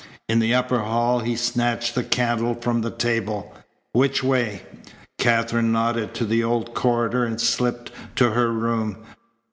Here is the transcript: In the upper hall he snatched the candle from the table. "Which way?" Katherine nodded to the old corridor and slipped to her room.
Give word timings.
In 0.27 0.39
the 0.39 0.55
upper 0.55 0.79
hall 0.79 1.19
he 1.19 1.35
snatched 1.35 1.93
the 1.93 2.03
candle 2.03 2.55
from 2.59 2.81
the 2.81 2.89
table. 2.89 3.53
"Which 3.93 4.23
way?" 4.23 4.63
Katherine 5.19 5.71
nodded 5.71 6.15
to 6.15 6.25
the 6.25 6.43
old 6.43 6.73
corridor 6.73 7.23
and 7.23 7.39
slipped 7.39 7.91
to 8.15 8.31
her 8.31 8.51
room. 8.51 8.97